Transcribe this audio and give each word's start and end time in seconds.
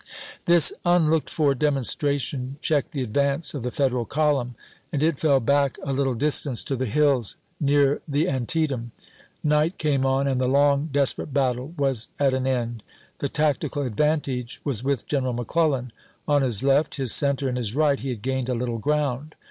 This 0.45 0.73
unlooked 0.83 1.29
for 1.29 1.53
demonstration 1.53 2.57
checked 2.59 2.91
the 2.91 3.03
advance 3.03 3.53
of 3.53 3.61
the 3.61 3.69
Federal 3.69 4.05
column, 4.05 4.55
and 4.91 5.03
it 5.03 5.19
fell 5.19 5.39
back 5.39 5.77
a 5.83 5.93
little 5.93 6.15
distance 6.15 6.63
to 6.63 6.75
the 6.75 6.87
hills 6.87 7.35
near 7.59 8.01
the 8.07 8.27
Antietam. 8.27 8.93
Night 9.43 9.77
came 9.77 10.03
on, 10.03 10.25
and 10.27 10.41
the 10.41 10.47
lOng, 10.47 10.89
desper 10.91 11.21
ate 11.25 11.35
battle 11.35 11.75
was 11.77 12.07
at 12.17 12.33
an 12.33 12.47
end. 12.47 12.81
The 13.19 13.29
tactical 13.29 13.83
advantage 13.83 14.59
was 14.63 14.83
with 14.83 15.05
General 15.05 15.33
McClellan. 15.33 15.91
On 16.27 16.41
his 16.41 16.63
left, 16.63 16.95
his 16.95 17.13
cen 17.13 17.35
ter, 17.35 17.47
and 17.47 17.55
his 17.57 17.75
right, 17.75 17.99
he 17.99 18.09
had 18.09 18.23
gained 18.23 18.49
a 18.49 18.55
little 18.55 18.79
ground. 18.79 19.35